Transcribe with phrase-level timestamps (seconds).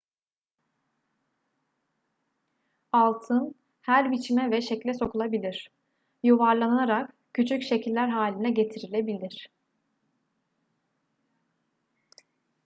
[2.91, 5.71] altın her biçime ve şekle sokulabilir
[6.23, 9.49] yuvarlanarak küçük şekiller haline getirilebilir